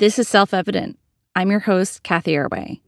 [0.00, 0.98] This is Self Evident.
[1.36, 2.80] I'm your host, Cathy Erway.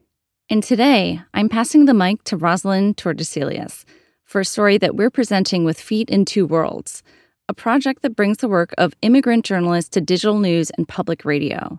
[0.48, 3.84] And today, I'm passing the mic to Rosalind Tordesillas
[4.24, 7.02] for a story that we're presenting with Feet in Two Worlds,
[7.50, 11.78] a project that brings the work of immigrant journalists to digital news and public radio.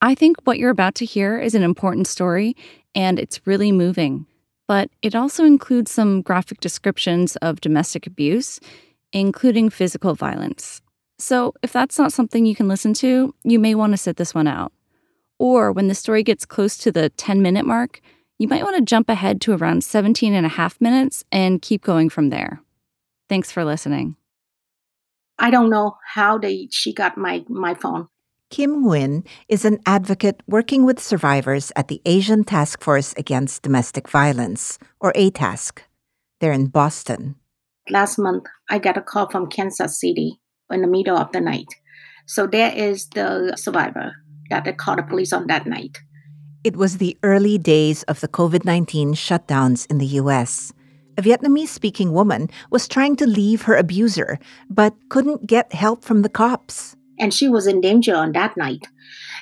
[0.00, 2.54] I think what you're about to hear is an important story,
[2.94, 4.26] and it's really moving.
[4.68, 8.60] But it also includes some graphic descriptions of domestic abuse,
[9.12, 10.80] including physical violence.
[11.18, 14.34] So, if that's not something you can listen to, you may want to sit this
[14.34, 14.72] one out.
[15.38, 18.00] Or when the story gets close to the 10 minute mark,
[18.38, 21.82] you might want to jump ahead to around 17 and a half minutes and keep
[21.82, 22.60] going from there.
[23.28, 24.16] Thanks for listening.
[25.38, 28.08] I don't know how they she got my my phone.
[28.48, 34.08] Kim Nguyen is an advocate working with survivors at the Asian Task Force Against Domestic
[34.08, 35.80] Violence, or ATASK.
[36.40, 37.34] They're in Boston.
[37.90, 40.38] Last month, I got a call from Kansas City
[40.70, 41.68] in the middle of the night.
[42.26, 44.12] So there is the survivor
[44.50, 46.00] that they called the police on that night.
[46.64, 50.72] It was the early days of the COVID 19 shutdowns in the US.
[51.18, 56.22] A Vietnamese speaking woman was trying to leave her abuser, but couldn't get help from
[56.22, 56.96] the cops.
[57.18, 58.86] And she was in danger on that night.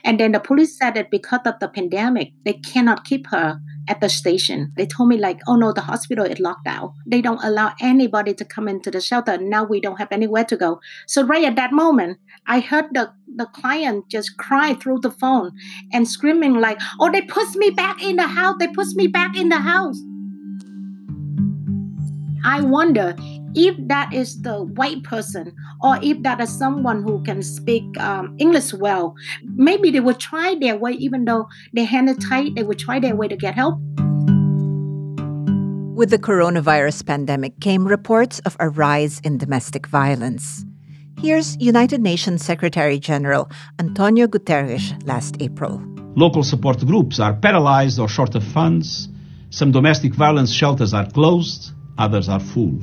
[0.04, 3.58] And then the police said that because of the pandemic, they cannot keep her
[3.88, 4.72] at the station.
[4.76, 6.92] They told me like, oh no, the hospital is locked down.
[7.06, 9.38] They don't allow anybody to come into the shelter.
[9.38, 10.80] Now we don't have anywhere to go.
[11.06, 15.52] So right at that moment, I heard the, the client just cry through the phone
[15.92, 18.56] and screaming like, oh, they pushed me back in the house.
[18.58, 19.98] They pushed me back in the house.
[22.46, 23.16] I wonder
[23.54, 28.36] if that is the white person or if that is someone who can speak um,
[28.38, 32.62] English well, maybe they would try their way, even though their hand is tight, they
[32.62, 33.78] would try their way to get help.
[35.94, 40.64] With the coronavirus pandemic came reports of a rise in domestic violence.
[41.20, 45.80] Here's United Nations Secretary General Antonio Guterres last April.
[46.16, 49.08] Local support groups are paralyzed or short of funds.
[49.50, 52.80] Some domestic violence shelters are closed, others are full.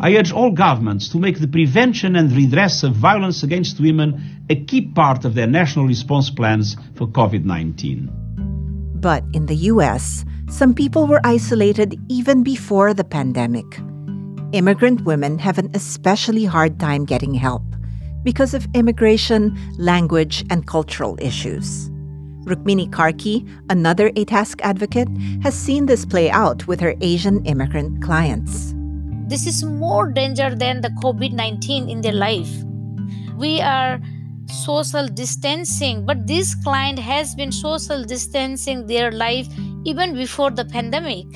[0.00, 4.56] I urge all governments to make the prevention and redress of violence against women a
[4.64, 8.10] key part of their national response plans for COVID 19.
[8.96, 13.66] But in the US, some people were isolated even before the pandemic.
[14.52, 17.62] Immigrant women have an especially hard time getting help
[18.24, 21.88] because of immigration, language, and cultural issues.
[22.44, 25.08] Rukmini Karki, another ATASK advocate,
[25.42, 28.74] has seen this play out with her Asian immigrant clients
[29.26, 32.50] this is more danger than the covid-19 in their life.
[33.36, 34.00] We are
[34.48, 39.48] social distancing but this client has been social distancing their life
[39.84, 41.26] even before the pandemic.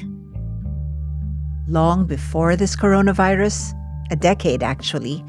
[1.66, 3.75] Long before this coronavirus
[4.10, 5.25] a decade actually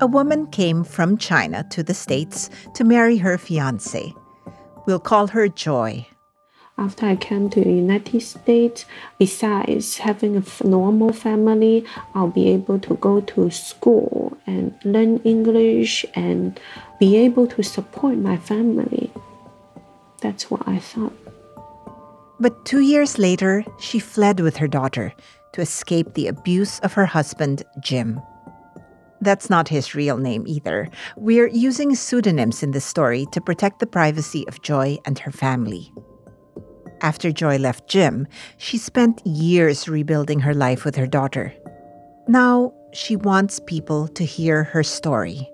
[0.00, 4.12] a woman came from china to the states to marry her fiance
[4.86, 6.04] we'll call her joy
[6.76, 8.84] after I came to the United States,
[9.18, 16.04] besides having a normal family, I'll be able to go to school and learn English
[16.14, 16.58] and
[16.98, 19.10] be able to support my family.
[20.20, 21.12] That's what I thought.
[22.40, 25.14] But two years later, she fled with her daughter
[25.52, 28.20] to escape the abuse of her husband, Jim.
[29.20, 30.90] That's not his real name either.
[31.16, 35.92] We're using pseudonyms in this story to protect the privacy of Joy and her family.
[37.04, 38.26] After Joy left Jim,
[38.56, 41.52] she spent years rebuilding her life with her daughter.
[42.26, 45.50] Now, she wants people to hear her story.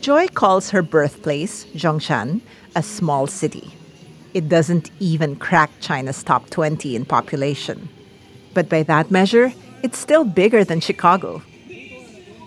[0.00, 2.40] Joy calls her birthplace, Zhongshan,
[2.76, 3.74] a small city.
[4.32, 7.88] It doesn't even crack China's top 20 in population.
[8.52, 9.52] But by that measure,
[9.82, 11.42] it's still bigger than Chicago.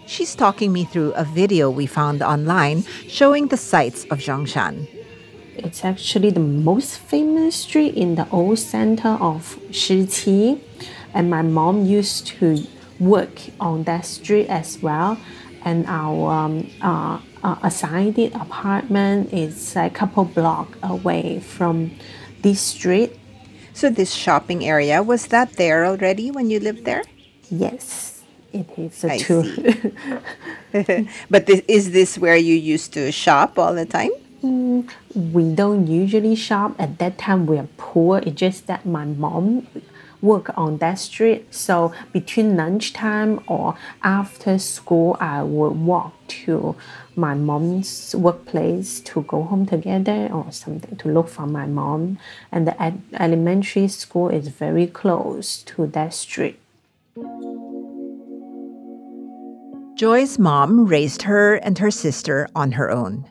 [0.07, 4.87] She's talking me through a video we found online showing the sights of Zhongshan.
[5.57, 10.61] It's actually the most famous street in the old center of Shiqi,
[11.13, 12.63] and my mom used to
[13.01, 15.17] work on that street as well.
[15.65, 21.91] And our um, uh, uh, assigned apartment is a couple block away from
[22.43, 23.19] this street.
[23.73, 27.03] So this shopping area was that there already when you lived there?
[27.49, 28.16] Yes
[28.59, 29.45] it is a I tool.
[31.29, 34.11] but this, is this where you used to shop all the time?
[34.43, 37.45] Mm, we don't usually shop at that time.
[37.45, 38.19] We are poor.
[38.19, 39.67] It's just that my mom
[40.21, 41.53] work on that street.
[41.53, 46.75] So between lunchtime or after school, I would walk to
[47.15, 52.19] my mom's workplace to go home together or something to look for my mom.
[52.51, 52.75] And the
[53.19, 56.59] elementary school is very close to that street.
[59.97, 63.27] Joy's mom raised her and her sister on her own.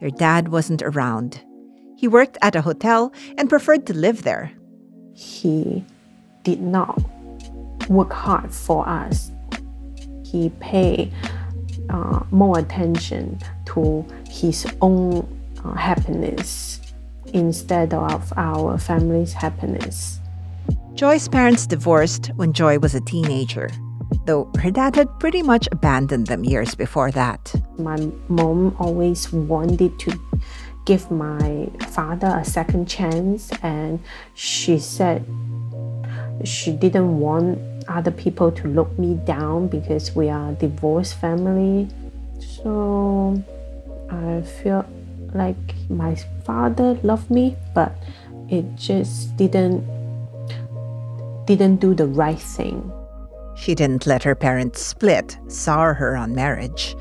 [0.00, 1.40] Their dad wasn't around.
[1.96, 4.50] He worked at a hotel and preferred to live there.
[5.14, 5.84] He
[6.42, 7.00] did not
[7.88, 9.30] work hard for us.
[10.24, 11.12] He paid
[11.90, 15.28] uh, more attention to his own
[15.64, 16.80] uh, happiness
[17.34, 20.18] instead of our family's happiness.
[20.94, 23.70] Joy's parents divorced when Joy was a teenager,
[24.26, 27.54] though her dad had pretty much abandoned them years before that.
[27.78, 27.96] My
[28.28, 30.18] mom always wanted to
[30.84, 34.00] give my father a second chance, and
[34.34, 35.24] she said
[36.44, 37.58] she didn't want
[37.88, 41.88] other people to look me down because we are a divorced family.
[42.38, 43.42] So
[44.10, 44.84] I feel
[45.34, 45.56] like
[45.88, 46.14] my
[46.44, 47.92] father loved me, but
[48.48, 49.84] it just didn't
[51.46, 52.92] didn't do the right thing.
[53.60, 56.96] She didn't let her parents split, sour her on marriage.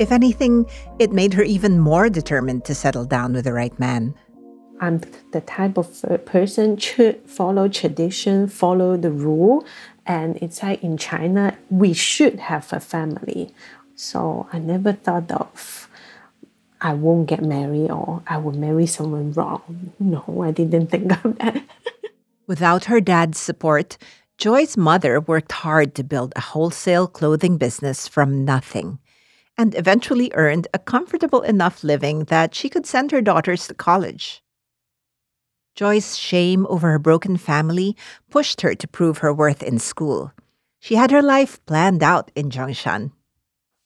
[0.00, 0.66] If anything,
[0.98, 4.16] it made her even more determined to settle down with the right man.
[4.80, 5.00] I'm
[5.30, 9.64] the type of person should follow tradition, follow the rule,
[10.04, 13.54] and it's like in China we should have a family.
[13.94, 15.88] So I never thought of
[16.80, 19.92] I won't get married or I will marry someone wrong.
[20.00, 21.62] No, I didn't think of that.
[22.48, 23.96] Without her dad's support,
[24.42, 28.98] Joy's mother worked hard to build a wholesale clothing business from nothing
[29.56, 34.42] and eventually earned a comfortable enough living that she could send her daughters to college.
[35.76, 37.96] Joy's shame over her broken family
[38.30, 40.32] pushed her to prove her worth in school.
[40.80, 43.12] She had her life planned out in Zhongshan.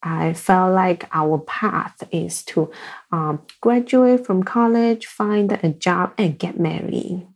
[0.03, 2.73] I felt like our path is to
[3.13, 7.27] um, graduate from college, find a job, and get married.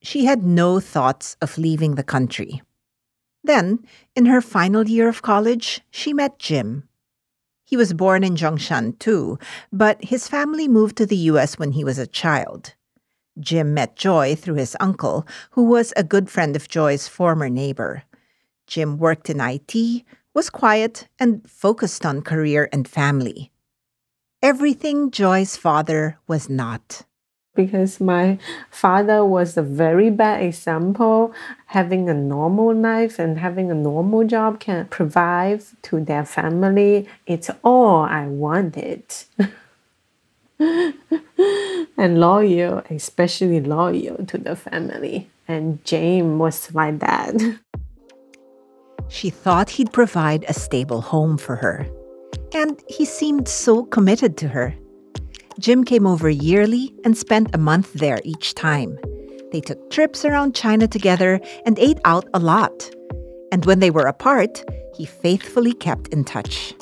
[0.00, 2.62] She had no thoughts of leaving the country.
[3.42, 3.84] Then,
[4.14, 6.88] in her final year of college, she met Jim.
[7.64, 9.38] He was born in Zhongshan too,
[9.72, 12.74] but his family moved to the US when he was a child.
[13.38, 18.04] Jim met Joy through his uncle, who was a good friend of Joy's former neighbor.
[18.66, 20.04] Jim worked in IT,
[20.34, 23.50] was quiet and focused on career and family.
[24.42, 27.04] Everything Joy's father was not.
[27.54, 28.38] Because my
[28.70, 31.32] father was a very bad example.
[31.66, 37.08] Having a normal life and having a normal job can provide to their family.
[37.26, 39.02] It's all I wanted.
[40.60, 45.28] and loyal, especially loyal to the family.
[45.46, 47.58] And James was like that.
[49.08, 51.86] She thought he'd provide a stable home for her.
[52.52, 54.74] And he seemed so committed to her.
[55.58, 58.96] Jim came over yearly and spent a month there each time.
[59.50, 62.88] They took trips around China together and ate out a lot.
[63.50, 64.64] And when they were apart,
[64.94, 66.74] he faithfully kept in touch.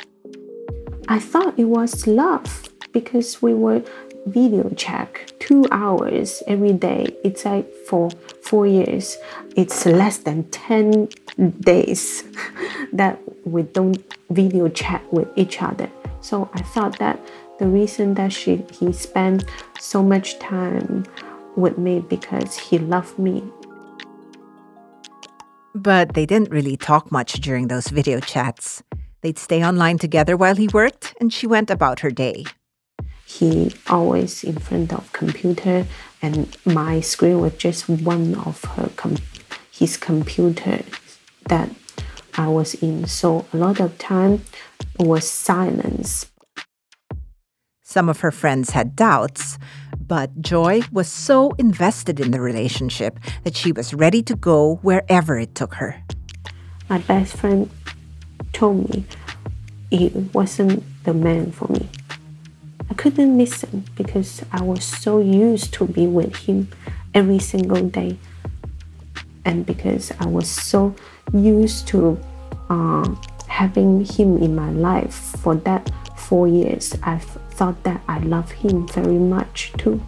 [1.09, 3.83] I thought it was love because we were
[4.27, 7.07] video check two hours every day.
[7.25, 8.11] It's like for
[8.43, 9.17] four years.
[9.57, 11.09] It's less than 10
[11.61, 12.25] days
[12.93, 15.89] that we don't video chat with each other.
[16.21, 17.21] So I thought that
[17.59, 19.45] the reason that she he spent
[19.79, 21.05] so much time
[21.57, 23.43] with me because he loved me.
[25.75, 28.83] But they didn't really talk much during those video chats.
[29.23, 32.45] They'd stay online together while he worked, and she went about her day
[33.27, 35.85] he always in front of computer
[36.23, 39.17] and my screen was just one of her com-
[39.71, 40.83] his computer
[41.49, 41.69] that
[42.35, 43.07] I was in.
[43.07, 44.43] So a lot of time
[44.99, 46.31] was silence.
[47.97, 49.57] Some of her friends had doubts,
[50.07, 55.39] but Joy was so invested in the relationship that she was ready to go wherever
[55.39, 56.03] it took her.
[56.91, 57.71] My best friend
[58.53, 59.07] told me
[59.91, 61.89] it wasn't the man for me.
[62.91, 66.69] I couldn't listen because I was so used to be with him
[67.15, 68.19] every single day.
[69.47, 70.95] And because I was so
[71.33, 72.21] used to
[72.69, 73.09] uh,
[73.49, 77.17] having him in my life for that four years, I
[77.57, 80.01] thought that I love him very much too.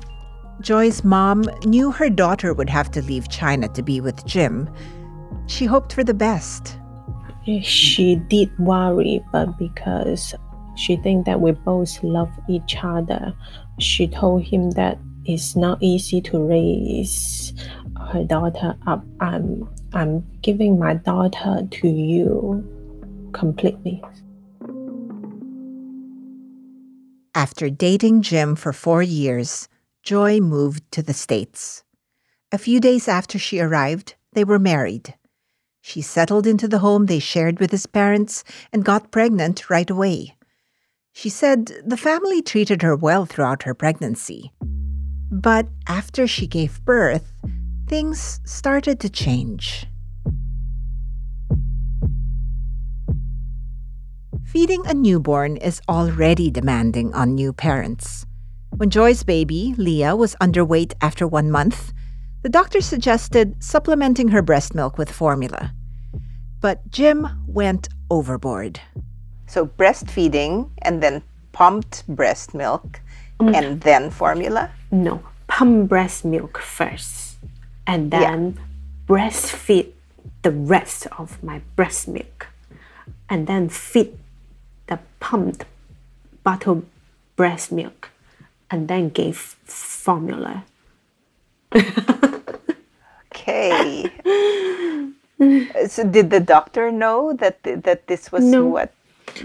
[0.61, 4.69] Joy's mom knew her daughter would have to leave China to be with Jim.
[5.47, 6.79] She hoped for the best.
[7.63, 10.35] She did worry, but because
[10.77, 13.35] she think that we both love each other.
[13.79, 17.53] She told him that it's not easy to raise
[18.13, 19.05] her daughter up.
[19.21, 22.63] I'm I'm giving my daughter to you
[23.33, 24.03] completely.
[27.39, 29.69] After dating Jim for four years,
[30.03, 31.85] Joy moved to the States.
[32.51, 35.15] A few days after she arrived, they were married.
[35.81, 38.43] She settled into the home they shared with his parents
[38.73, 40.37] and got pregnant right away.
[41.13, 44.51] She said the family treated her well throughout her pregnancy.
[45.31, 47.33] But after she gave birth,
[47.87, 49.87] things started to change.
[54.49, 58.25] Feeding a newborn is already demanding on new parents.
[58.75, 61.93] When Joy's baby, Leah, was underweight after one month,
[62.43, 65.75] the doctor suggested supplementing her breast milk with formula.
[66.63, 68.81] But Jim went overboard.
[69.47, 73.01] So, breastfeeding and then pumped breast milk
[73.41, 73.55] Mm.
[73.55, 74.71] and then formula?
[74.91, 77.37] No, pump breast milk first,
[77.87, 78.59] and then
[79.07, 79.93] breastfeed
[80.43, 82.49] the rest of my breast milk,
[83.29, 84.19] and then feed
[84.89, 85.65] the pumped
[86.43, 86.83] bottle
[87.37, 88.11] breast milk,
[88.71, 90.65] and then gave formula.
[93.33, 94.11] Okay.
[95.89, 98.65] so, did the doctor know that that this was No.
[98.67, 98.93] what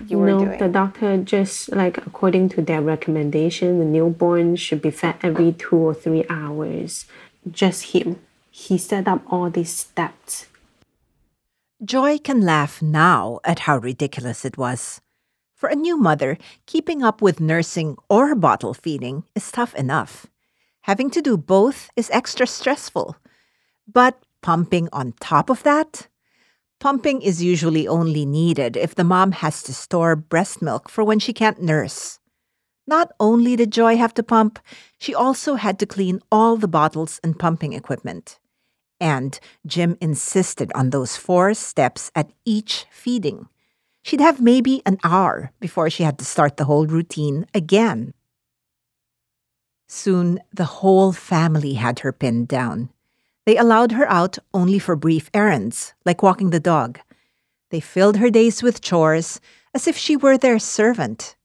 [0.08, 0.58] you were no, doing?
[0.58, 5.76] the doctor just like according to their recommendation, the newborn should be fed every two
[5.76, 7.06] or three hours.
[7.50, 8.20] Just him.
[8.50, 10.48] He set up all these steps.
[11.84, 15.02] Joy can laugh now at how ridiculous it was.
[15.64, 20.28] For a new mother, keeping up with nursing or bottle feeding is tough enough.
[20.82, 23.16] Having to do both is extra stressful.
[23.88, 26.10] But pumping on top of that?
[26.82, 31.20] Pumping is usually only needed if the mom has to store breast milk for when
[31.20, 32.20] she can't nurse.
[32.86, 34.60] Not only did Joy have to pump,
[34.98, 38.38] she also had to clean all the bottles and pumping equipment.
[39.00, 43.48] And Jim insisted on those four steps at each feeding.
[44.04, 48.14] She'd have maybe an hour before she had to start the whole routine again.
[49.88, 52.90] Soon, the whole family had her pinned down.
[53.46, 57.00] They allowed her out only for brief errands, like walking the dog.
[57.70, 59.40] They filled her days with chores
[59.74, 61.36] as if she were their servant.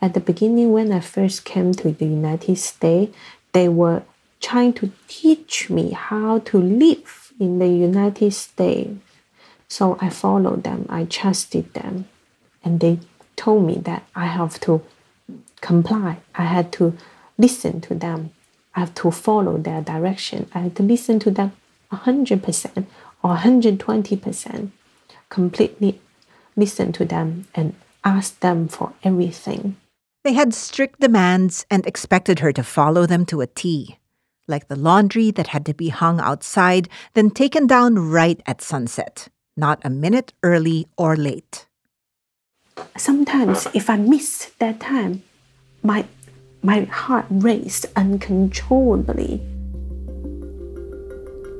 [0.00, 3.14] At the beginning, when I first came to the United States,
[3.52, 4.02] they were
[4.40, 8.98] trying to teach me how to live in the United States.
[9.68, 12.08] So I followed them, I trusted them,
[12.64, 13.00] and they
[13.36, 14.82] told me that I have to
[15.60, 16.18] comply.
[16.34, 16.96] I had to
[17.36, 18.30] listen to them.
[18.74, 20.48] I have to follow their direction.
[20.54, 21.52] I had to listen to them
[21.92, 22.86] 100%
[23.22, 24.70] or 120%.
[25.28, 26.00] Completely
[26.56, 29.76] listen to them and ask them for everything.
[30.24, 33.98] They had strict demands and expected her to follow them to a T,
[34.46, 39.28] like the laundry that had to be hung outside, then taken down right at sunset,
[39.58, 41.66] not a minute early or late.
[42.96, 45.22] Sometimes, if I miss that time,
[45.82, 46.06] my
[46.62, 49.42] my heart raced uncontrollably.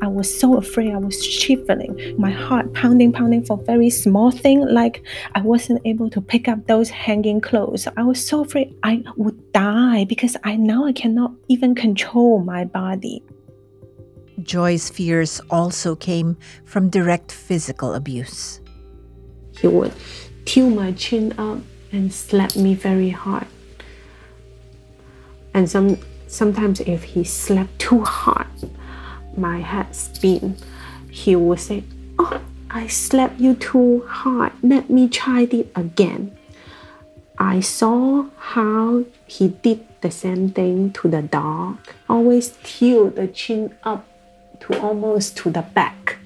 [0.00, 0.94] I was so afraid.
[0.94, 5.02] I was shivering, my heart pounding, pounding for very small thing, like
[5.34, 7.88] I wasn't able to pick up those hanging clothes.
[7.96, 12.64] I was so afraid I would die because I now I cannot even control my
[12.64, 13.22] body.
[14.42, 18.60] Joy's fears also came from direct physical abuse.
[19.60, 19.92] He would
[20.44, 21.58] tilt my chin up
[21.92, 23.46] and slap me very hard.
[25.54, 28.46] And some sometimes if he slapped too hard,
[29.36, 30.56] my head spin.
[31.10, 31.84] He would say,
[32.18, 32.40] "Oh,
[32.70, 34.52] I slapped you too hard.
[34.62, 36.32] Let me try it again."
[37.38, 41.78] I saw how he did the same thing to the dog.
[42.08, 44.07] Always tilt the chin up
[44.60, 46.18] to almost to the back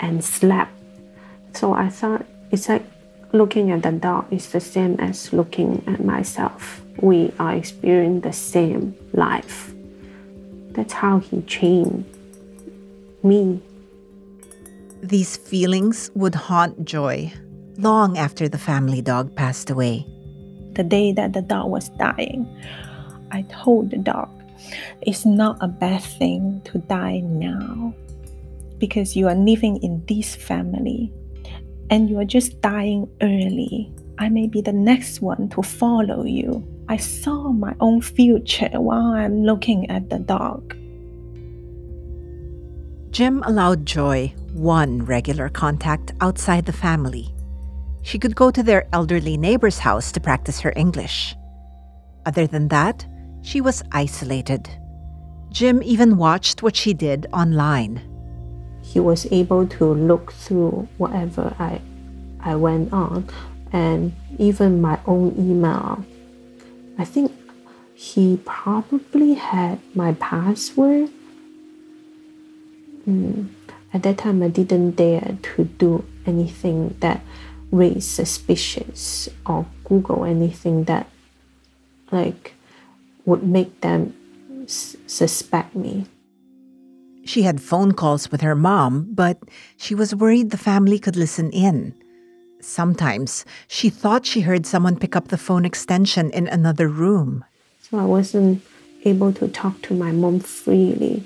[0.00, 0.70] and slap.
[1.54, 2.84] So I thought it's like
[3.32, 6.82] looking at the dog is the same as looking at myself.
[7.00, 9.72] We are experiencing the same life.
[10.70, 12.06] That's how he changed
[13.22, 13.60] me.
[15.02, 17.32] These feelings would haunt Joy
[17.78, 20.06] long after the family dog passed away.
[20.74, 22.46] The day that the dog was dying,
[23.30, 24.28] I told the dog,
[25.02, 27.94] it's not a bad thing to die now
[28.78, 31.12] because you are living in this family
[31.90, 33.92] and you are just dying early.
[34.18, 36.66] I may be the next one to follow you.
[36.88, 40.76] I saw my own future while I'm looking at the dog.
[43.10, 47.34] Jim allowed Joy one regular contact outside the family.
[48.02, 51.34] She could go to their elderly neighbor's house to practice her English.
[52.26, 53.06] Other than that,
[53.48, 54.68] she was isolated.
[55.48, 57.98] Jim even watched what she did online.
[58.82, 61.80] He was able to look through whatever I,
[62.40, 63.26] I went on,
[63.72, 66.04] and even my own email.
[66.98, 67.32] I think
[67.94, 71.08] he probably had my password.
[73.08, 73.48] Mm.
[73.94, 77.22] At that time, I didn't dare to do anything that
[77.72, 81.08] raised suspicious or Google anything that
[82.12, 82.52] like
[83.28, 84.14] would make them
[84.64, 86.06] s- suspect me.
[87.24, 89.36] She had phone calls with her mom, but
[89.76, 91.92] she was worried the family could listen in.
[92.60, 97.44] Sometimes she thought she heard someone pick up the phone extension in another room.
[97.82, 98.62] So I wasn't
[99.04, 101.22] able to talk to my mom freely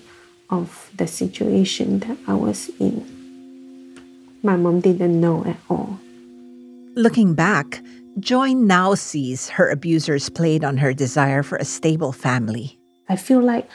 [0.50, 3.06] of the situation that I was in.
[4.42, 5.98] My mom didn't know at all.
[6.94, 7.80] Looking back,
[8.20, 12.78] Joy now sees her abusers played on her desire for a stable family.
[13.08, 13.68] I feel like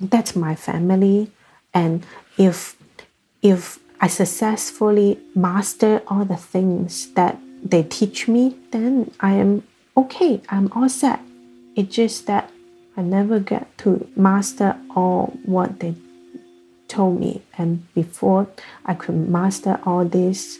[0.00, 1.30] that's my family
[1.74, 2.04] and
[2.36, 2.76] if
[3.42, 9.64] if I successfully master all the things that they teach me, then I am
[9.96, 10.40] okay.
[10.48, 11.20] I'm all set.
[11.76, 12.50] It's just that
[12.96, 15.94] I never get to master all what they
[16.86, 17.42] told me.
[17.56, 18.48] And before
[18.86, 20.58] I could master all this,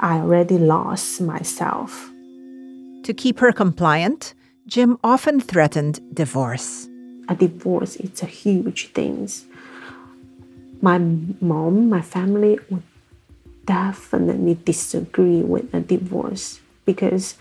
[0.00, 2.10] I already lost myself.
[3.04, 4.34] To keep her compliant,
[4.66, 6.88] Jim often threatened divorce.
[7.28, 9.28] A divorce, it's a huge thing
[10.80, 12.82] my mom, my family would
[13.64, 17.34] definitely disagree with a divorce because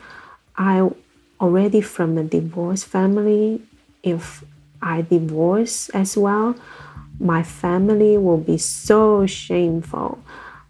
[0.57, 0.89] I
[1.39, 3.61] already from a divorced family.
[4.03, 4.43] If
[4.81, 6.55] I divorce as well,
[7.19, 10.19] my family will be so shameful.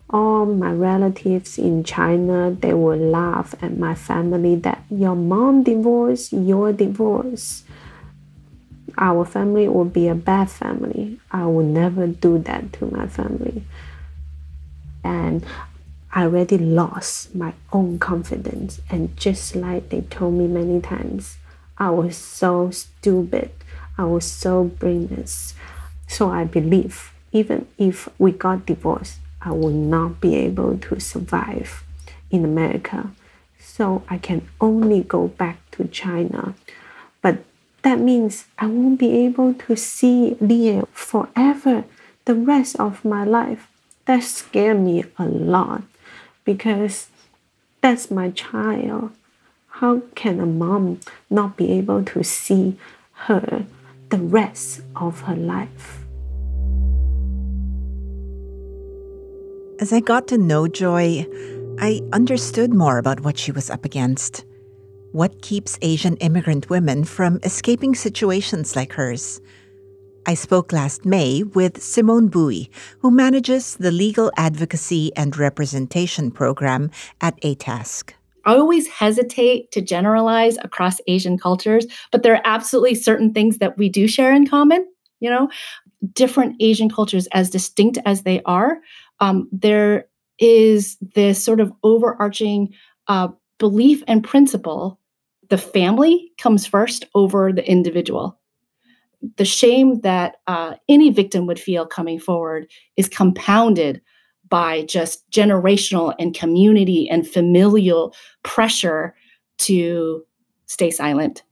[0.10, 6.32] All my relatives in China, they will laugh at my family that your mom divorced,
[6.32, 7.64] your divorce
[8.98, 11.20] our family will be a bad family.
[11.32, 13.64] I will never do that to my family.
[15.04, 15.46] And
[16.12, 18.80] I already lost my own confidence.
[18.90, 21.38] And just like they told me many times,
[21.78, 23.52] I was so stupid.
[23.98, 25.54] I was so brainless.
[26.08, 31.84] So I believe even if we got divorced, I will not be able to survive
[32.32, 33.12] in America.
[33.60, 36.56] So I can only go back to China.
[37.22, 37.44] But
[37.84, 41.86] that means I won't be able to see Leah forever,
[42.26, 43.68] the rest of my life.
[44.06, 45.84] That scared me a lot
[46.44, 47.08] because
[47.82, 49.12] that's my child.
[49.80, 52.78] How can a mom not be able to see
[53.30, 53.66] her
[54.10, 56.05] the rest of her life?
[59.78, 61.26] As I got to know Joy,
[61.80, 64.46] I understood more about what she was up against.
[65.12, 69.42] What keeps Asian immigrant women from escaping situations like hers?
[70.26, 76.90] I spoke last May with Simone Bui, who manages the Legal Advocacy and Representation Program
[77.20, 78.14] at ATASK.
[78.46, 83.78] I always hesitate to generalize across Asian cultures, but there are absolutely certain things that
[83.78, 84.88] we do share in common.
[85.20, 85.50] You know,
[86.14, 88.80] different Asian cultures, as distinct as they are,
[89.20, 90.06] um, there
[90.40, 92.74] is this sort of overarching
[93.08, 95.00] uh, belief and principle
[95.50, 98.40] the family comes first over the individual.
[99.38, 104.02] The shame that uh, any victim would feel coming forward is compounded
[104.48, 109.16] by just generational and community and familial pressure
[109.58, 110.24] to
[110.66, 111.44] stay silent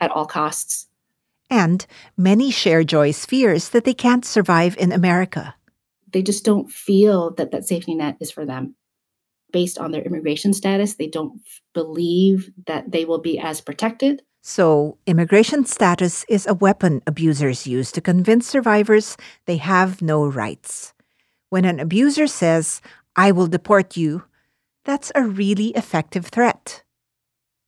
[0.00, 0.86] at all costs.
[1.50, 1.84] And
[2.16, 5.55] many share Joy's fears that they can't survive in America.
[6.16, 8.74] They just don't feel that that safety net is for them
[9.52, 10.94] based on their immigration status.
[10.94, 11.42] They don't
[11.74, 14.22] believe that they will be as protected.
[14.40, 20.94] So, immigration status is a weapon abusers use to convince survivors they have no rights.
[21.50, 22.80] When an abuser says,
[23.14, 24.24] I will deport you,
[24.86, 26.82] that's a really effective threat.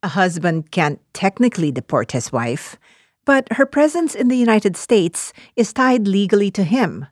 [0.02, 2.78] A husband can't technically deport his wife,
[3.26, 7.08] but her presence in the United States is tied legally to him.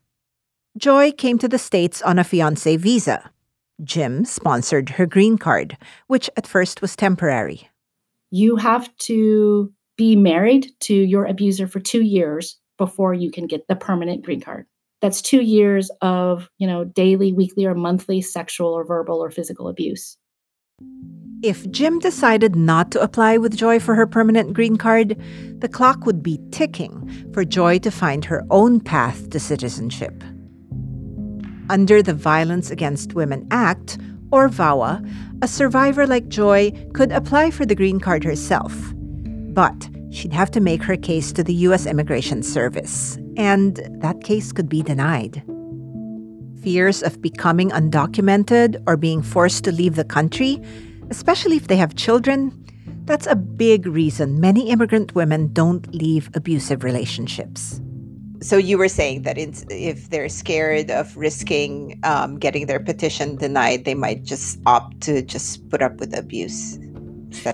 [0.77, 3.31] Joy came to the States on a fiancé visa.
[3.83, 7.71] Jim sponsored her green card, which at first was temporary.
[8.31, 13.67] You have to be married to your abuser for two years before you can get
[13.69, 14.67] the permanent green card.
[15.01, 19.69] That's two years of, you know, daily, weekly, or monthly sexual or verbal or physical
[19.69, 20.19] abuse.
[21.43, 25.19] If Jim decided not to apply with Joy for her permanent green card,
[25.61, 30.23] the clock would be ticking for Joy to find her own path to citizenship.
[31.69, 33.99] Under the Violence Against Women Act,
[34.31, 35.03] or VAWA,
[35.43, 38.75] a survivor like Joy could apply for the green card herself.
[38.95, 41.87] But she'd have to make her case to the U.S.
[41.87, 45.43] Immigration Service, and that case could be denied.
[46.63, 50.61] Fears of becoming undocumented or being forced to leave the country,
[51.11, 52.53] especially if they have children,
[53.05, 57.81] that's a big reason many immigrant women don't leave abusive relationships.
[58.43, 63.37] So you were saying that it's, if they're scared of risking um, getting their petition
[63.37, 66.79] denied, they might just opt to just put up with abuse.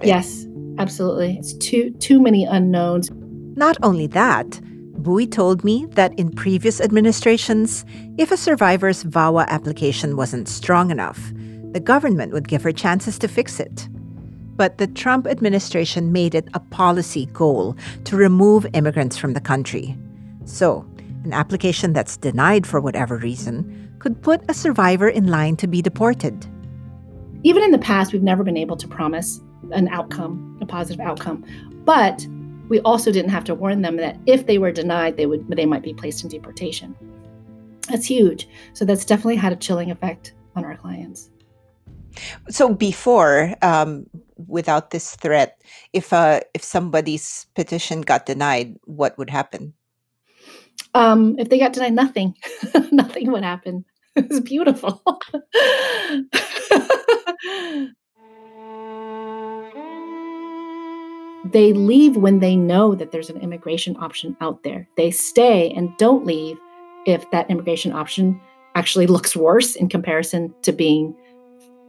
[0.02, 0.46] yes,
[0.78, 1.36] absolutely.
[1.38, 3.10] It's too too many unknowns.
[3.54, 4.60] Not only that,
[5.02, 7.84] Bui told me that in previous administrations,
[8.18, 11.32] if a survivor's VAWA application wasn't strong enough,
[11.72, 13.88] the government would give her chances to fix it.
[14.56, 19.96] But the Trump administration made it a policy goal to remove immigrants from the country.
[20.44, 20.86] So,
[21.24, 25.80] an application that's denied for whatever reason could put a survivor in line to be
[25.80, 26.46] deported.
[27.44, 31.44] Even in the past, we've never been able to promise an outcome, a positive outcome.
[31.84, 32.26] But
[32.68, 35.66] we also didn't have to warn them that if they were denied, they would they
[35.66, 36.96] might be placed in deportation.
[37.88, 38.48] That's huge.
[38.72, 41.30] So that's definitely had a chilling effect on our clients.
[42.48, 44.06] So before, um,
[44.46, 45.60] without this threat,
[45.92, 49.74] if uh, if somebody's petition got denied, what would happen?
[50.94, 52.34] Um, if they got denied, nothing,
[52.92, 53.84] nothing would happen.
[54.14, 55.02] It was beautiful.
[61.50, 64.86] they leave when they know that there's an immigration option out there.
[64.98, 66.58] They stay and don't leave
[67.06, 68.38] if that immigration option
[68.74, 71.14] actually looks worse in comparison to being,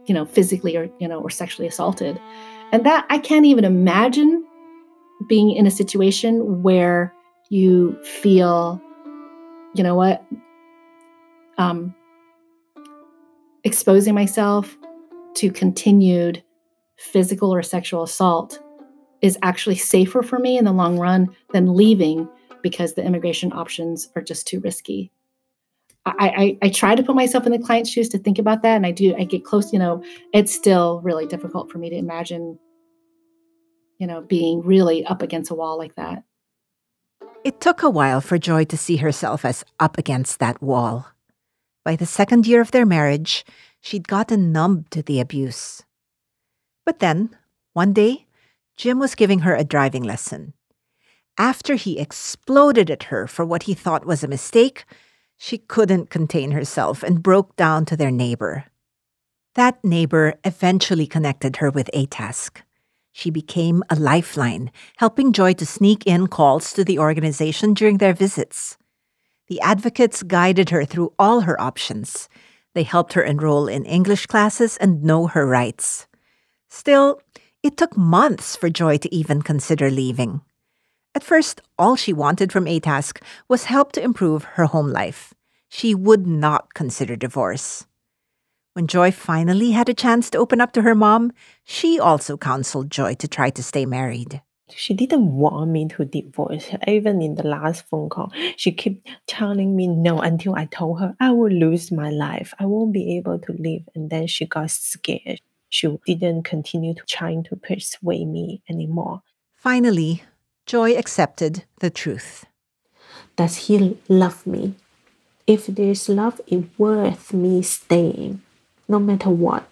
[0.06, 2.18] you know, physically or, you know, or sexually assaulted.
[2.72, 4.46] And that I can't even imagine
[5.28, 7.12] being in a situation where
[7.50, 8.80] you feel,
[9.74, 10.24] you know what,
[11.58, 11.94] um,
[13.64, 14.76] exposing myself
[15.34, 16.42] to continued
[16.96, 18.58] physical or sexual assault
[19.20, 22.28] is actually safer for me in the long run than leaving
[22.62, 25.10] because the immigration options are just too risky.
[26.06, 28.76] I, I, I try to put myself in the client's shoes to think about that,
[28.76, 29.14] and I do.
[29.16, 29.72] I get close.
[29.72, 30.04] You know,
[30.34, 32.58] it's still really difficult for me to imagine,
[33.98, 36.24] you know, being really up against a wall like that.
[37.44, 41.08] It took a while for Joy to see herself as up against that wall.
[41.84, 43.44] By the second year of their marriage,
[43.82, 45.82] she'd gotten numb to the abuse.
[46.86, 47.36] But then,
[47.74, 48.26] one day,
[48.78, 50.54] Jim was giving her a driving lesson.
[51.36, 54.86] After he exploded at her for what he thought was a mistake,
[55.36, 58.64] she couldn't contain herself and broke down to their neighbor.
[59.54, 62.62] That neighbor eventually connected her with ATASK.
[63.16, 68.12] She became a lifeline, helping Joy to sneak in calls to the organization during their
[68.12, 68.76] visits.
[69.46, 72.28] The advocates guided her through all her options.
[72.74, 76.08] They helped her enroll in English classes and know her rights.
[76.68, 77.22] Still,
[77.62, 80.40] it took months for Joy to even consider leaving.
[81.14, 85.32] At first, all she wanted from ATASK was help to improve her home life.
[85.68, 87.86] She would not consider divorce.
[88.74, 91.32] When Joy finally had a chance to open up to her mom,
[91.64, 94.42] she also counseled Joy to try to stay married.
[94.70, 96.78] She didn't want me to divorce her.
[96.86, 101.14] Even in the last phone call, she kept telling me no until I told her
[101.20, 102.52] I will lose my life.
[102.58, 103.88] I won't be able to live.
[103.94, 105.40] And then she got scared
[105.74, 109.22] she didn't continue to trying to persuade me anymore.
[109.56, 110.22] Finally,
[110.66, 112.46] Joy accepted the truth.
[113.34, 114.74] Does he love me?
[115.48, 118.40] If there's love, it's worth me staying,
[118.88, 119.68] no matter what.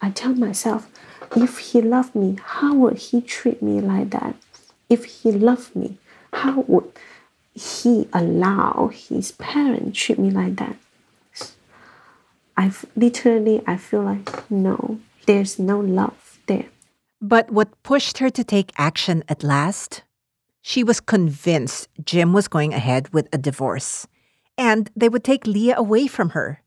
[0.00, 0.88] I tell myself,
[1.36, 4.36] if he loved me, how would he treat me like that?
[4.88, 5.98] If he loved me,
[6.32, 6.90] how would
[7.54, 10.76] he allow his parents treat me like that?
[12.56, 16.66] I literally I feel like no, there's no love there.
[17.20, 20.02] But what pushed her to take action at last?
[20.62, 24.06] She was convinced Jim was going ahead with a divorce,
[24.56, 26.62] and they would take Leah away from her.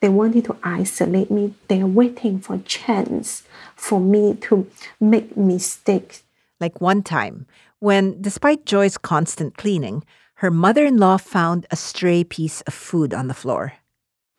[0.00, 1.54] They wanted to isolate me.
[1.68, 3.42] They're waiting for a chance
[3.74, 6.22] for me to make mistakes.
[6.60, 7.46] Like one time,
[7.78, 10.04] when, despite Joy's constant cleaning,
[10.40, 13.74] her mother in law found a stray piece of food on the floor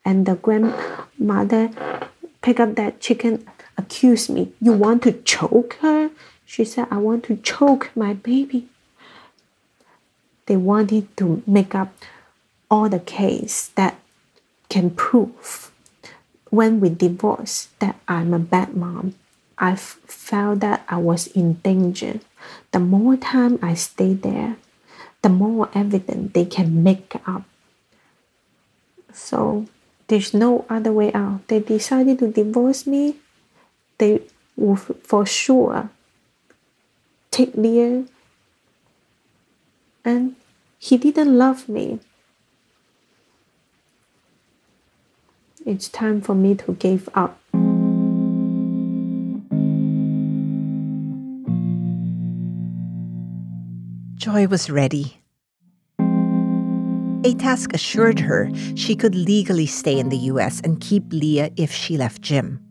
[0.07, 1.69] and the grandmother
[2.41, 3.45] pick up that chicken
[3.77, 6.09] accused me you want to choke her
[6.45, 8.67] she said i want to choke my baby
[10.45, 11.91] they wanted to make up
[12.71, 13.99] all the case that
[14.69, 15.71] can prove
[16.49, 19.13] when we divorced that i'm a bad mom
[19.57, 22.19] i felt that i was in danger
[22.71, 24.57] the more time i stay there
[25.21, 27.43] the more evidence they can make up
[29.13, 29.65] so
[30.07, 31.47] there's no other way out.
[31.47, 33.17] They decided to divorce me.
[33.97, 34.21] They
[34.55, 35.89] will for sure
[37.31, 38.05] take Leah.
[40.05, 40.35] And
[40.79, 41.99] he didn't love me.
[45.67, 47.37] It's time for me to give up.
[54.15, 55.17] Joy was ready.
[55.99, 61.97] ATASK assured her she could legally stay in the US and keep Leah if she
[61.97, 62.61] left Jim.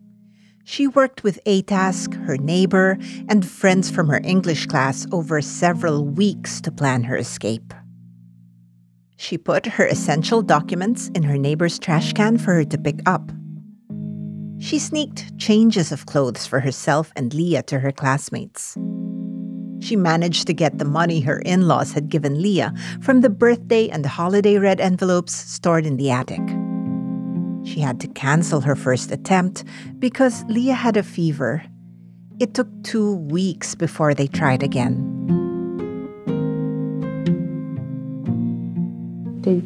[0.64, 2.96] She worked with ATASK, her neighbor,
[3.28, 7.74] and friends from her English class over several weeks to plan her escape.
[9.16, 13.32] She put her essential documents in her neighbor's trash can for her to pick up.
[14.58, 18.76] She sneaked changes of clothes for herself and Leah to her classmates.
[19.80, 23.88] She managed to get the money her in laws had given Leah from the birthday
[23.88, 26.40] and holiday red envelopes stored in the attic.
[27.64, 29.64] She had to cancel her first attempt
[29.98, 31.62] because Leah had a fever.
[32.38, 35.15] It took two weeks before they tried again.
[39.46, 39.62] They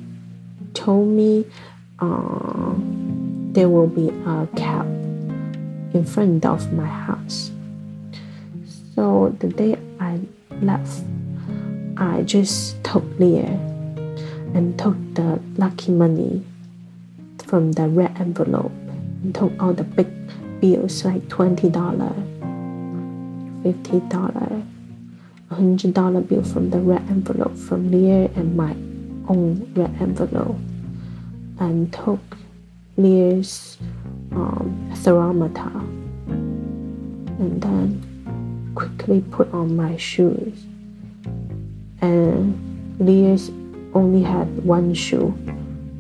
[0.75, 1.47] told me
[2.01, 2.75] uh,
[3.57, 4.85] there will be a cab
[5.95, 7.51] in front of my house.
[8.95, 10.21] So the day I
[10.61, 11.01] left,
[11.97, 13.57] I just took Leah
[14.53, 16.45] and took the lucky money
[17.47, 18.73] from the red envelope
[19.25, 20.09] and took all the big
[20.61, 21.73] bills like $20,
[23.65, 24.63] $50,
[25.51, 28.77] $100 bill from the red envelope from Leah and my
[29.31, 30.59] own red envelope
[31.61, 32.21] and took
[32.97, 33.79] Leah's
[34.33, 35.71] um, thermometer
[37.39, 40.65] and then quickly put on my shoes.
[42.03, 43.51] And Leah's
[43.95, 45.29] only had one shoe,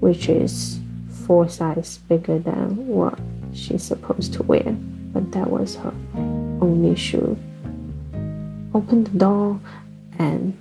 [0.01, 0.81] which is
[1.27, 3.19] four sizes bigger than what
[3.53, 4.77] she's supposed to wear,
[5.13, 5.95] but that was her
[6.61, 7.39] only shoe.
[8.75, 9.61] Opened the door
[10.19, 10.57] and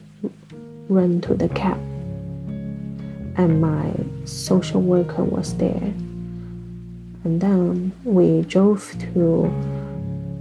[0.87, 1.88] ran to the cab.
[3.39, 3.91] And my
[4.25, 5.93] social worker was there.
[7.23, 9.49] And then we drove to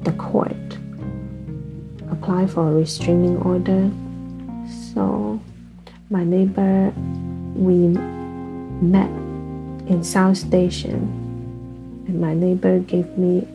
[0.02, 0.78] the court
[2.10, 3.90] apply for a restraining order.
[4.92, 5.40] So
[6.10, 6.92] my neighbor,
[7.54, 7.88] we
[8.84, 9.10] met
[9.88, 10.94] in South Station,
[12.06, 13.46] and my neighbor gave me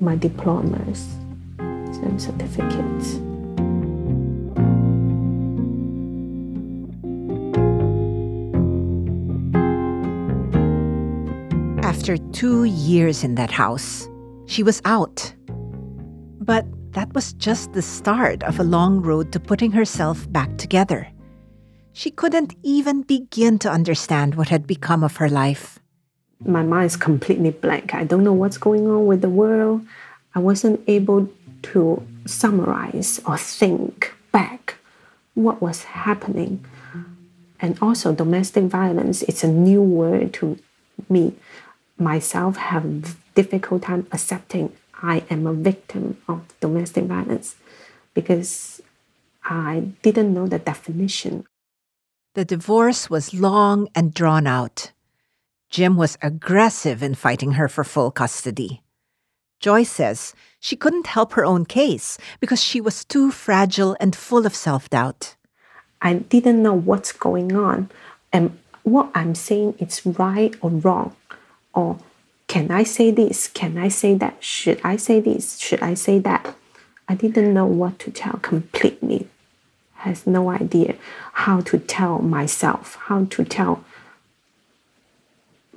[0.00, 1.06] my diplomas
[1.58, 3.20] and certificates.
[12.00, 14.08] After two years in that house,
[14.46, 15.34] she was out.
[16.40, 21.06] But that was just the start of a long road to putting herself back together.
[21.92, 25.78] She couldn't even begin to understand what had become of her life.
[26.42, 27.92] My mind is completely blank.
[27.92, 29.82] I don't know what's going on with the world.
[30.34, 31.28] I wasn't able
[31.74, 34.76] to summarize or think back
[35.34, 36.64] what was happening.
[37.60, 40.58] And also domestic violence, it's a new word to
[41.10, 41.34] me.
[42.00, 47.56] Myself have difficult time accepting I am a victim of domestic violence
[48.14, 48.80] because
[49.44, 51.44] I didn't know the definition.
[52.34, 54.92] The divorce was long and drawn out.
[55.70, 58.82] Jim was aggressive in fighting her for full custody.
[59.60, 64.46] Joy says she couldn't help her own case because she was too fragile and full
[64.46, 65.36] of self doubt.
[66.02, 67.90] I didn't know what's going on
[68.32, 71.14] and what I'm saying is right or wrong,
[71.74, 71.98] or
[72.46, 73.48] can I say this?
[73.48, 74.42] Can I say that?
[74.42, 75.58] Should I say this?
[75.58, 76.56] Should I say that?
[77.08, 79.28] I didn't know what to tell completely.
[79.94, 80.96] Has no idea
[81.32, 83.84] how to tell myself, how to tell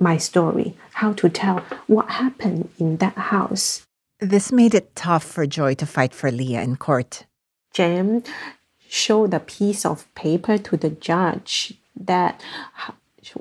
[0.00, 3.86] my story, how to tell what happened in that house.
[4.20, 7.26] This made it tough for Joy to fight for Leah in court.
[7.72, 8.22] Jim
[8.88, 12.40] showed a piece of paper to the judge that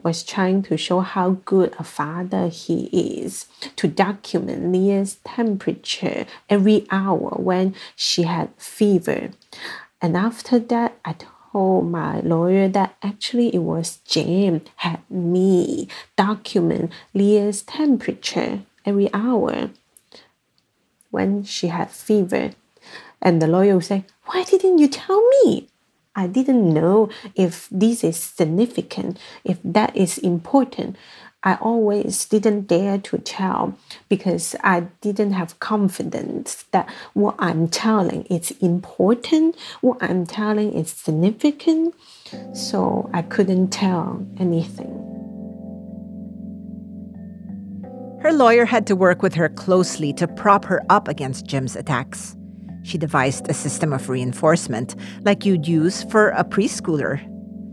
[0.04, 6.86] was trying to show how good a father he is to document Leah's temperature every
[6.90, 9.32] hour when she had fever.
[10.02, 11.16] And after that, I
[11.54, 19.70] told my lawyer that actually it was Jim had me document Leah's temperature every hour
[21.12, 22.52] when she had fever.
[23.22, 25.70] And the lawyer say, Why didn't you tell me?
[26.16, 30.96] I didn't know if this is significant, if that is important.
[31.44, 33.76] I always didn't dare to tell
[34.08, 40.90] because I didn't have confidence that what I'm telling is important, what I'm telling is
[40.90, 41.96] significant.
[42.54, 45.00] So I couldn't tell anything.
[48.22, 52.38] Her lawyer had to work with her closely to prop her up against Jim's attacks.
[52.84, 57.22] She devised a system of reinforcement like you'd use for a preschooler.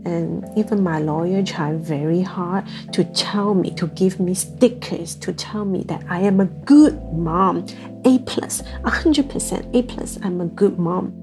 [0.03, 5.31] And even my lawyer tried very hard to tell me, to give me stickers, to
[5.31, 7.67] tell me that I am a good mom.
[8.05, 11.13] A plus, 100% A plus, I'm a good mom.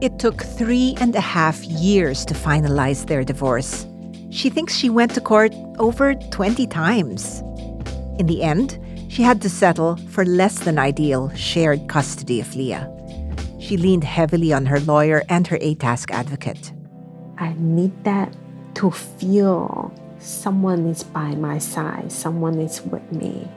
[0.00, 3.86] It took three and a half years to finalize their divorce.
[4.30, 7.40] She thinks she went to court over 20 times.
[8.18, 12.90] In the end, she had to settle for less than ideal shared custody of Leah.
[13.66, 16.72] She leaned heavily on her lawyer and her ATASK advocate.
[17.36, 18.32] I need that
[18.74, 23.50] to feel someone is by my side, someone is with me.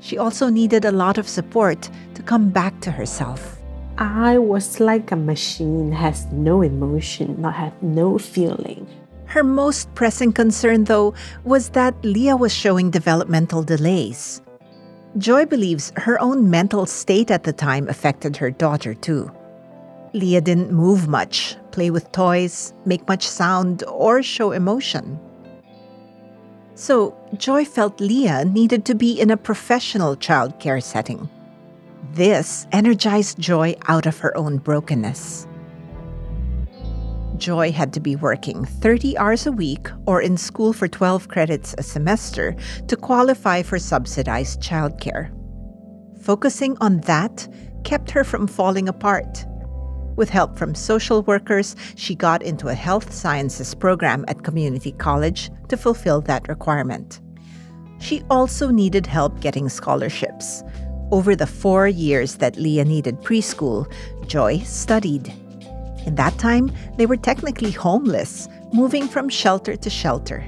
[0.00, 3.56] She also needed a lot of support to come back to herself.
[3.98, 8.88] I was like a machine, has no emotion, not have no feeling.
[9.26, 11.14] Her most pressing concern, though,
[11.44, 14.42] was that Leah was showing developmental delays.
[15.18, 19.30] Joy believes her own mental state at the time affected her daughter too.
[20.12, 25.18] Leah didn't move much, play with toys, make much sound, or show emotion.
[26.74, 31.28] So, Joy felt Leah needed to be in a professional childcare setting.
[32.14, 35.46] This energized Joy out of her own brokenness.
[37.40, 41.74] Joy had to be working 30 hours a week or in school for 12 credits
[41.78, 42.54] a semester
[42.86, 45.32] to qualify for subsidized childcare.
[46.22, 47.48] Focusing on that
[47.82, 49.46] kept her from falling apart.
[50.16, 55.50] With help from social workers, she got into a health sciences program at community college
[55.68, 57.22] to fulfill that requirement.
[58.00, 60.62] She also needed help getting scholarships.
[61.10, 63.90] Over the four years that Leah needed preschool,
[64.26, 65.32] Joy studied
[66.06, 70.44] in that time, they were technically homeless, moving from shelter to shelter.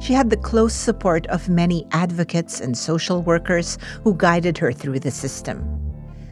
[0.00, 4.98] She had the close support of many advocates and social workers who guided her through
[4.98, 5.62] the system.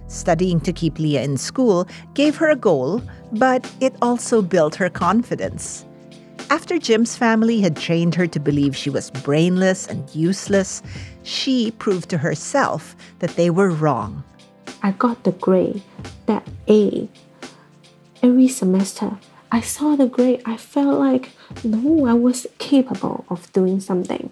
[0.08, 3.00] Studying to keep Leah in school gave her a goal,
[3.32, 5.84] but it also built her confidence.
[6.50, 10.82] After Jim's family had trained her to believe she was brainless and useless,
[11.22, 14.24] she proved to herself that they were wrong.
[14.82, 15.82] I got the grade,
[16.26, 17.08] that A
[18.22, 19.18] every semester,
[19.52, 21.30] I saw the grade, I felt like,
[21.64, 24.30] no, I was capable of doing something.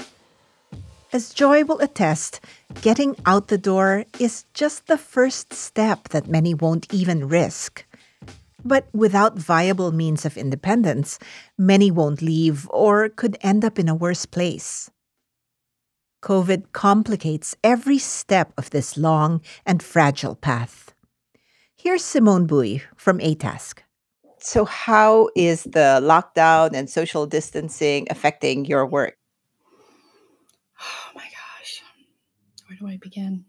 [1.13, 2.41] As Joy will attest,
[2.83, 7.85] getting out the door is just the first step that many won't even risk.
[8.65, 11.19] But without viable means of independence,
[11.57, 14.91] many won't leave or could end up in a worse place.
[16.23, 20.93] COVID complicates every step of this long and fragile path.
[21.81, 23.79] Here's Simone Bui from ATASK.
[24.41, 29.17] So, how is the lockdown and social distancing affecting your work?
[30.81, 31.83] Oh my gosh,
[32.67, 33.45] where do I begin?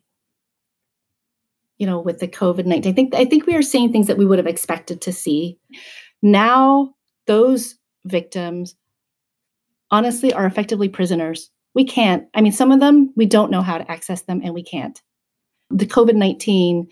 [1.79, 4.17] You know, with the COVID nineteen, I think I think we are seeing things that
[4.19, 5.57] we would have expected to see.
[6.21, 6.93] Now,
[7.25, 8.75] those victims,
[9.89, 11.49] honestly, are effectively prisoners.
[11.73, 12.27] We can't.
[12.35, 15.01] I mean, some of them we don't know how to access them, and we can't.
[15.71, 16.89] The COVID nineteen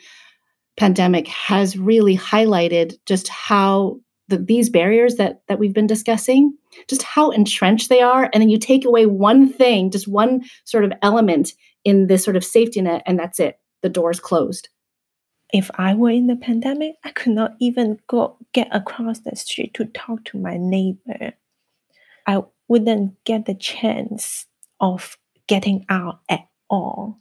[0.78, 6.56] pandemic has really highlighted just how the, these barriers that that we've been discussing
[6.88, 8.30] just how entrenched they are.
[8.32, 12.36] And then you take away one thing just one sort of element in this sort
[12.36, 13.60] of safety net and that's it.
[13.82, 14.70] The door's closed.
[15.54, 19.74] If i were in the pandemic i could not even go get across the street
[19.76, 21.34] to talk to my neighbor.
[22.28, 24.46] I wouldn't get the chance
[24.82, 27.18] of getting out at all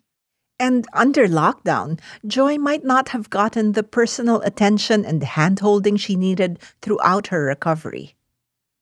[0.58, 6.58] and under lockdown, Joy might not have gotten the personal attention and handholding she needed
[6.80, 8.14] throughout her recovery.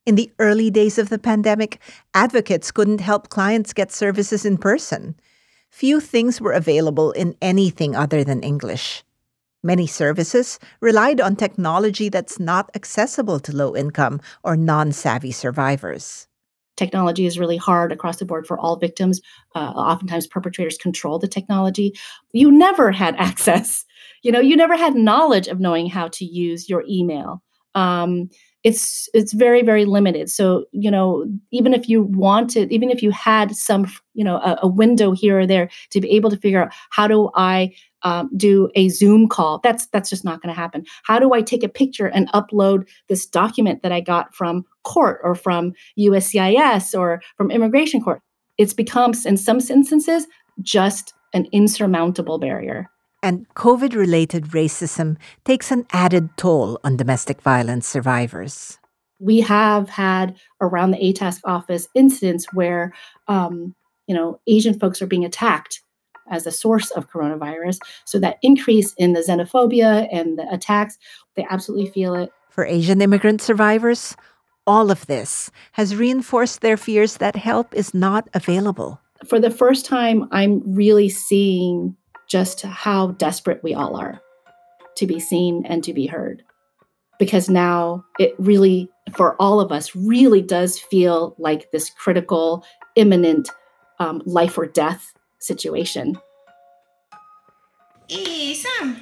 [0.07, 1.81] In the early days of the pandemic,
[2.13, 5.17] advocates couldn't help clients get services in person.
[5.71, 9.03] Few things were available in anything other than English.
[9.63, 16.29] Many services relied on technology that's not accessible to low income or non savvy survivors
[16.77, 19.21] technology is really hard across the board for all victims.
[19.55, 21.93] Uh, oftentimes, perpetrators control the technology.
[22.33, 23.85] You never had access.
[24.23, 27.43] You know, you never had knowledge of knowing how to use your email.
[27.75, 28.31] Um,
[28.65, 30.31] it's it's very very limited.
[30.31, 34.59] So you know, even if you wanted, even if you had some, you know, a,
[34.63, 38.31] a window here or there to be able to figure out how do I um,
[38.37, 39.61] do a Zoom call.
[39.63, 40.85] That's that's just not going to happen.
[41.05, 45.21] How do I take a picture and upload this document that I got from court
[45.23, 48.21] or from USCIS or from immigration court?
[48.57, 50.27] It's becomes in some instances
[50.63, 52.89] just an insurmountable barrier.
[53.25, 55.17] And COVID related racism
[55.47, 58.79] takes an added toll on domestic violence survivors.
[59.19, 62.93] We have had around the ATASK office incidents where,
[63.27, 63.75] um,
[64.07, 65.81] you know, Asian folks are being attacked
[66.31, 67.79] as a source of coronavirus.
[68.05, 70.99] So that increase in the xenophobia and the attacks,
[71.35, 72.31] they absolutely feel it.
[72.51, 74.17] For Asian immigrant survivors,
[74.67, 79.01] all of this has reinforced their fears that help is not available.
[79.27, 81.97] For the first time, I'm really seeing
[82.35, 84.21] just how desperate we all are
[84.97, 86.43] to be seen and to be heard.
[87.19, 92.65] because now it really, for all of us, really does feel like this critical,
[92.97, 93.51] imminent
[94.01, 96.19] um, life or death situation.
[98.11, 99.01] Isam.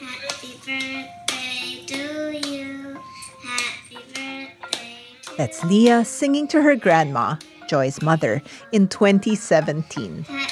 [0.00, 2.98] Happy birthday to you.
[3.44, 5.36] Happy birthday.
[5.36, 7.36] That's Leah singing to her grandma,
[7.68, 10.24] Joy's mother, in 2017.
[10.24, 10.51] Happy birthday to you.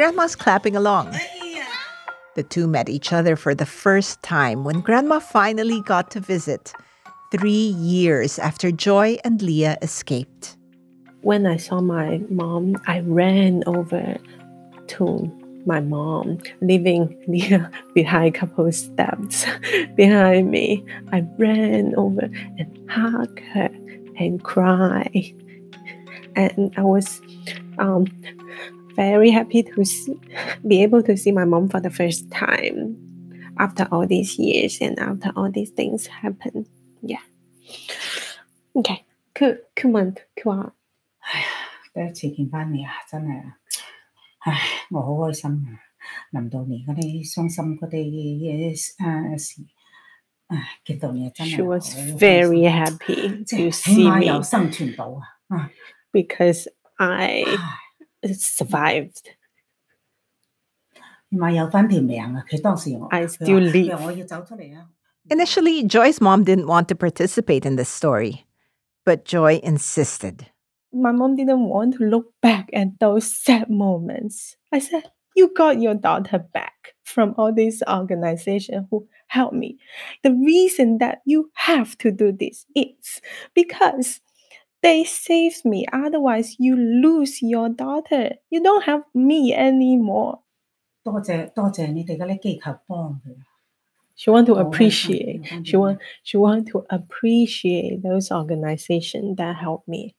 [0.00, 1.14] Grandma's clapping along.
[2.34, 6.72] The two met each other for the first time when Grandma finally got to visit,
[7.30, 10.56] three years after Joy and Leah escaped.
[11.20, 14.16] When I saw my mom, I ran over
[14.86, 15.30] to
[15.66, 19.44] my mom, leaving Leah behind a couple of steps
[19.96, 20.82] behind me.
[21.12, 23.68] I ran over and hugged her
[24.16, 25.34] and cried.
[26.36, 27.20] And I was
[27.78, 28.06] um,
[28.95, 30.19] very happy to see,
[30.67, 32.95] be able to see my mom for the first time
[33.57, 36.65] after all these years and after all these things happen.
[37.01, 37.21] Yeah.
[38.73, 39.03] Okay.
[39.33, 40.73] 佢佢问佢话
[41.19, 41.47] 唉呀，
[41.93, 43.57] 第一次见翻你啊，真系啊，
[44.39, 44.57] 唉，
[44.91, 45.79] 我好开心啊！
[46.31, 49.61] 临到你嗰啲伤心嗰啲嘢诶事，
[50.47, 55.57] 唉，见到你真系 she was 好开心 very happy 即 to 系起 see 码 me 有生存到啊！
[55.57, 55.71] 啊，
[56.13, 57.45] because I 唉
[58.23, 59.21] survived.
[61.29, 62.45] 起码有翻条命啊！
[62.49, 63.89] 佢当时我 I 佢 still 话 live.
[63.91, 64.87] 佢话我要走出嚟啊！
[65.29, 68.45] Initially, Joy's mom didn't want to participate in this story,
[69.03, 70.45] but Joy insisted.
[70.91, 74.55] My mom didn't want to look back at those sad moments.
[74.71, 79.77] I said, You got your daughter back from all these organizations who helped me.
[80.23, 83.19] The reason that you have to do this is
[83.53, 84.21] because
[84.81, 85.85] they saved me.
[85.91, 88.35] Otherwise, you lose your daughter.
[88.49, 90.39] You don't have me anymore.
[91.03, 93.35] 多谢多谢你哋嗰啲机构帮佢。
[94.17, 94.67] She want to Oh, I see.
[94.69, 95.41] appreciate.
[95.43, 96.05] Yeah, She want yeah.
[96.23, 100.15] she want to appreciate those organizations that helped me.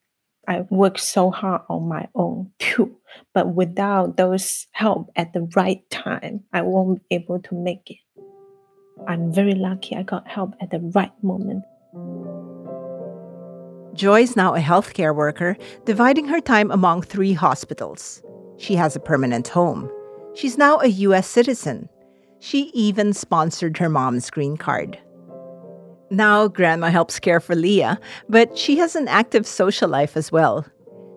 [0.47, 2.95] I worked so hard on my own too,
[3.35, 7.99] but without those help at the right time, I won't be able to make it.
[9.09, 11.64] I'm very lucky I got help at the right moment.
[13.94, 18.24] Joy's now a healthcare worker, dividing her time among three hospitals.
[18.58, 19.92] She has a permanent home.
[20.34, 21.89] She's now a US citizen.
[22.39, 24.98] She even sponsored her mom's green card.
[26.10, 30.66] Now, Grandma helps care for Leah, but she has an active social life as well.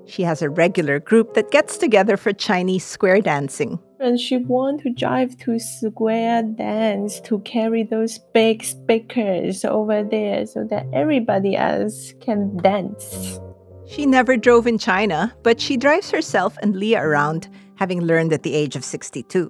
[0.07, 3.79] She has a regular group that gets together for Chinese square dancing.
[4.00, 10.46] And she want to drive to square dance to carry those big speakers over there
[10.46, 13.40] so that everybody else can dance.
[13.88, 18.44] She never drove in China, but she drives herself and Leah around, having learned at
[18.44, 19.50] the age of 62.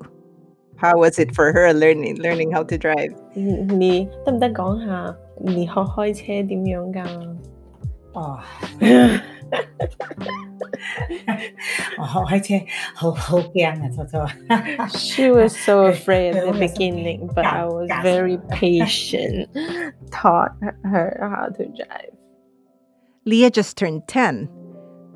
[0.78, 3.14] How was it for her learning learning how to drive?
[3.36, 7.36] 你得唔得讲下你学开车点样㗎？
[8.14, 8.40] 哦，
[11.98, 14.98] 我学开车好好惊啊，初初。
[14.98, 19.48] She was so afraid at the 佢好有心机 beginning, but I was 教- very 教 patient,
[20.12, 20.52] taught
[20.84, 22.14] her how to drive.
[23.26, 24.50] Leah just turned 10.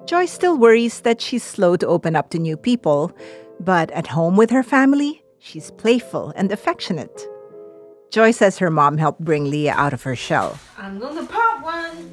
[0.06, 3.12] Joy still worries that she's slow to open up to new people,
[3.60, 7.28] but at home with her family, she's playful and affectionate.
[8.12, 10.58] Joy says her mom helped bring Leah out of her shell.
[10.78, 12.12] I'm gonna pop one.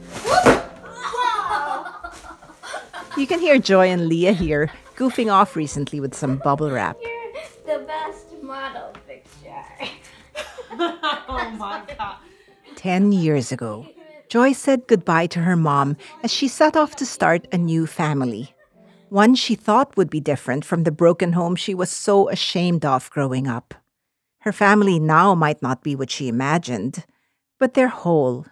[3.18, 6.97] You can hear Joy and Leah here goofing off recently with some bubble wrap.
[7.66, 9.63] The best model picture.
[10.72, 12.18] oh my god.
[12.76, 13.88] 10 years ago,
[14.28, 18.53] Joy said goodbye to her mom as she set off to start a new family.
[19.07, 23.09] One she thought would be different from the broken home she was so ashamed of
[23.11, 23.74] growing up.
[24.39, 27.05] Her family now might not be what she imagined,
[27.59, 28.45] but they're whole.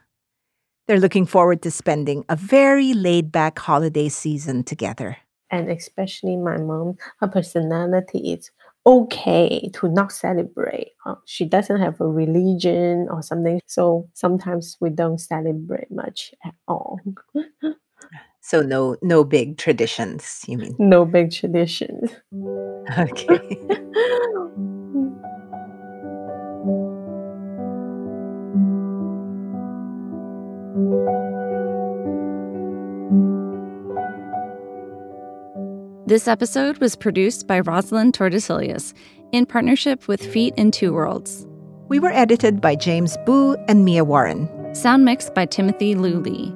[0.88, 5.18] They're looking forward to spending a very laid back holiday season together.
[5.50, 8.52] And especially my mom, her personality is
[8.86, 10.92] okay to not celebrate.
[11.06, 16.56] Uh, she doesn't have a religion or something, so sometimes we don't celebrate much at
[16.68, 17.00] all.
[18.46, 20.76] So no no big traditions, you mean?
[20.78, 22.12] No big traditions.
[23.00, 23.40] Okay.
[36.14, 38.94] This episode was produced by Rosalind Tordesillas
[39.32, 41.48] in partnership with Feet in Two Worlds.
[41.90, 44.48] we were edited by James Boo and Mia Warren.
[44.76, 46.54] Sound mixed by Timothy Liu Lee.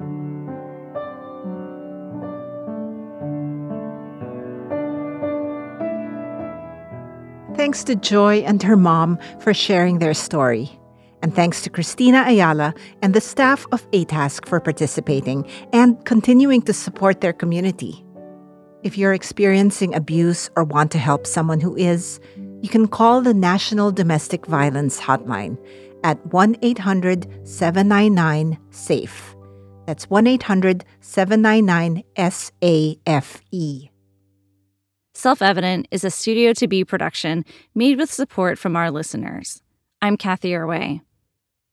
[7.56, 10.70] Thanks to Joy and her mom for sharing their story.
[11.20, 16.72] And thanks to Christina Ayala and the staff of ATASK for participating and continuing to
[16.72, 18.04] support their community.
[18.84, 22.20] If you're experiencing abuse or want to help someone who is,
[22.62, 25.58] you can call the National Domestic Violence Hotline
[26.04, 29.34] at 1 800 799 SAFE.
[29.86, 33.88] That's 1 800 799 SAFE.
[35.12, 39.60] Self Evident is a Studio to Be production made with support from our listeners.
[40.00, 41.00] I'm Cathy Erway.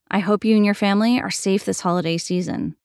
[0.09, 2.75] I hope you and your family are safe this holiday season.